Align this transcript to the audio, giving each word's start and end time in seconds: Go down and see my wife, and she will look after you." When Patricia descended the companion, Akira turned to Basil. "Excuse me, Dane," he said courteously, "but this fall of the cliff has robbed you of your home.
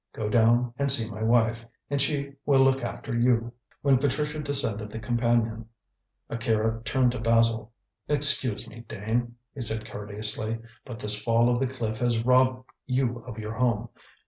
Go 0.13 0.29
down 0.29 0.73
and 0.79 0.91
see 0.91 1.07
my 1.11 1.21
wife, 1.21 1.63
and 1.91 2.01
she 2.01 2.33
will 2.43 2.61
look 2.61 2.83
after 2.83 3.15
you." 3.15 3.53
When 3.83 3.99
Patricia 3.99 4.39
descended 4.39 4.89
the 4.89 4.97
companion, 4.97 5.67
Akira 6.27 6.81
turned 6.83 7.11
to 7.11 7.19
Basil. 7.19 7.71
"Excuse 8.07 8.67
me, 8.67 8.79
Dane," 8.87 9.35
he 9.53 9.61
said 9.61 9.85
courteously, 9.85 10.57
"but 10.85 10.99
this 11.01 11.21
fall 11.21 11.53
of 11.53 11.59
the 11.59 11.67
cliff 11.71 11.99
has 11.99 12.25
robbed 12.25 12.67
you 12.87 13.19
of 13.27 13.37
your 13.37 13.53
home. 13.53 13.89